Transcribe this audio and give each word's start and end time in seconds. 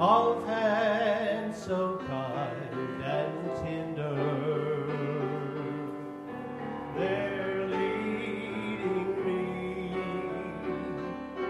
of 0.00 0.46
hands 0.46 1.56
so 1.62 1.98
kind 2.08 3.02
and 3.04 3.56
tender. 3.62 4.86
They're 6.96 7.66
leading 7.68 9.24
me 9.24 9.92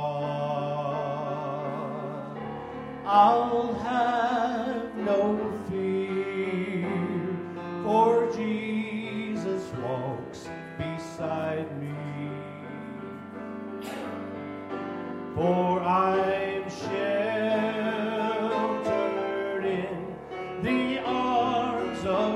I'll 3.07 3.75
have 3.75 4.97
no 4.97 5.53
fear, 5.71 6.91
for 7.85 8.29
Jesus 8.33 9.71
walks 9.79 10.49
beside 10.77 11.71
me. 11.81 12.04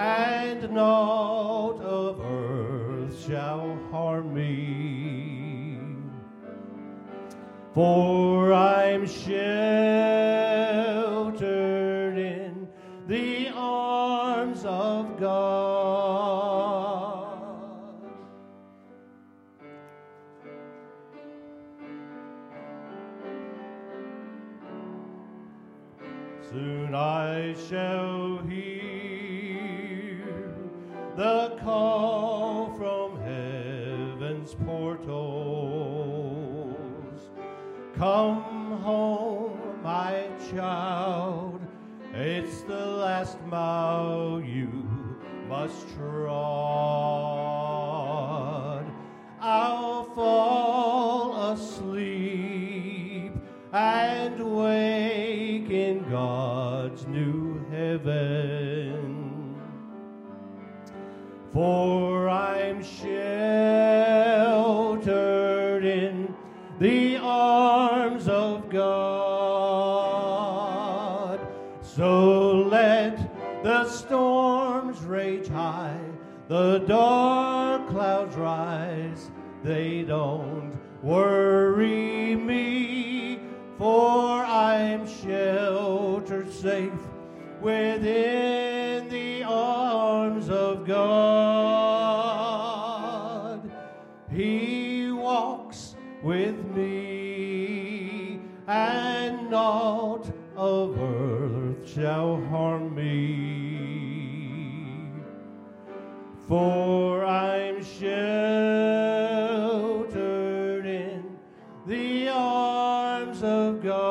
and 0.00 0.72
naught 0.72 1.80
of 1.82 2.20
earth 2.20 3.26
shall 3.26 3.78
harm 3.90 4.32
me. 4.32 5.78
For 7.74 8.52
I'm 8.54 9.06
sheltered 9.06 9.36
in 12.18 12.66
the 13.06 13.50
arms 13.54 14.64
of 14.64 15.20
God. 15.20 15.68
Soon 26.50 26.94
I 26.94 27.54
shall 27.68 28.38
hear 28.48 28.89
heaven's 34.50 34.54
portals. 34.66 35.10
Come 37.96 38.80
home, 38.82 39.58
my 39.82 40.28
child. 40.50 41.60
It's 42.12 42.62
the 42.62 42.86
last 42.86 43.40
mile 43.46 44.40
you 44.44 45.18
must 45.48 45.88
trod. 45.96 46.34
I'll 49.40 50.04
fall 50.14 51.52
asleep 51.52 53.32
and 53.72 54.56
wake 54.56 55.70
in 55.70 56.08
God's 56.10 57.06
new 57.06 57.64
heaven. 57.70 59.56
For 61.52 62.28
I'm 62.28 62.82
sheltered 62.82 63.79
God. 68.70 69.80
So 71.82 72.62
let 72.62 73.18
the 73.62 73.86
storms 73.88 75.00
rage 75.02 75.48
high, 75.48 76.00
the 76.48 76.78
dark 76.78 77.88
clouds 77.88 78.36
rise, 78.36 79.30
they 79.62 80.02
don't 80.02 80.78
worry 81.02 82.36
me, 82.36 83.40
for 83.76 84.44
I'm 84.44 85.06
sheltered 85.06 86.52
safe 86.52 86.92
within 87.60 89.08
the 89.08 89.44
arms 89.44 90.48
of 90.48 90.86
God. 90.86 91.79
Naught 99.48 100.30
of 100.56 100.98
earth 101.00 101.88
shall 101.88 102.40
harm 102.46 102.94
me. 102.94 103.80
For 106.46 107.24
I'm 107.24 107.82
sheltered 107.84 108.10
in 110.84 111.38
the 111.86 112.28
arms 112.28 113.42
of 113.42 113.82
God. 113.82 114.10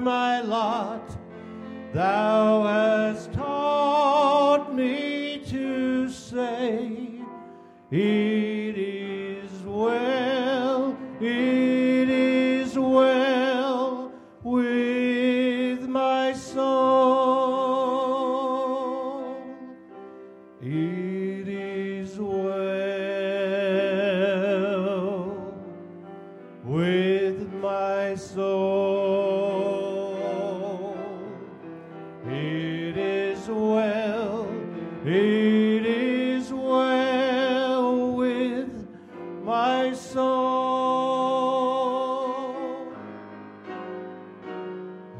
my 0.00 0.40
lot, 0.40 1.16
thou 1.92 2.64
hast 2.64 3.32
taught 3.32 4.74
me 4.74 5.40
to 5.46 6.08
say, 6.08 7.20
It 32.26 32.96
is 32.96 33.48
well, 33.48 34.48
it 35.04 35.86
is 35.86 36.50
well 36.52 38.12
with 38.12 38.88
my 39.42 39.92
soul. 39.92 40.24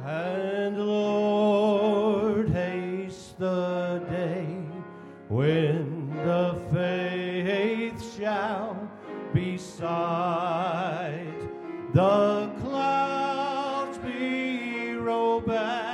And 0.06 0.78
Lord, 0.78 2.48
haste 2.48 3.38
the 3.38 4.02
day 4.08 4.46
when 5.28 6.10
the 6.24 6.58
faith 6.72 8.16
shall 8.16 8.88
be 9.34 9.52
beside 9.52 11.26
the 11.92 12.50
clouds 12.62 13.98
be 13.98 14.94
rolled 14.94 15.44
back 15.46 15.93